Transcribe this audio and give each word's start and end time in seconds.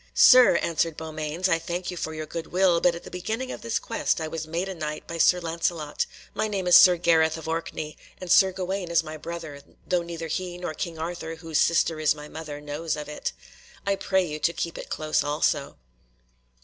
"Sir," 0.15 0.55
answered 0.55 0.97
Beaumains, 0.97 1.47
"I 1.47 1.59
thank 1.59 1.91
you 1.91 1.95
for 1.95 2.11
your 2.15 2.25
goodwill, 2.25 2.81
but 2.81 2.95
at 2.95 3.03
the 3.03 3.11
beginning 3.11 3.51
of 3.51 3.61
this 3.61 3.77
quest 3.77 4.19
I 4.19 4.27
was 4.27 4.47
made 4.47 4.67
a 4.67 4.73
Knight 4.73 5.05
by 5.05 5.19
Sir 5.19 5.39
Lancelot. 5.39 6.07
My 6.33 6.47
name 6.47 6.65
is 6.65 6.75
Sir 6.75 6.97
Gareth 6.97 7.37
of 7.37 7.47
Orkney 7.47 7.95
and 8.19 8.31
Sir 8.31 8.51
Gawaine 8.51 8.89
is 8.89 9.03
my 9.03 9.15
brother, 9.15 9.61
though 9.85 10.01
neither 10.01 10.25
he 10.25 10.57
nor 10.57 10.73
King 10.73 10.97
Arthur, 10.97 11.35
whose 11.35 11.59
sister 11.59 11.99
is 11.99 12.15
my 12.15 12.27
mother, 12.27 12.59
knows 12.59 12.95
of 12.95 13.07
it. 13.07 13.31
I 13.85 13.95
pray 13.95 14.23
you 14.25 14.39
to 14.39 14.53
keep 14.53 14.75
it 14.79 14.89
close 14.89 15.23
also." 15.23 15.77